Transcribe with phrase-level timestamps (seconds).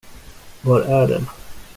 [0.63, 1.27] Var är den?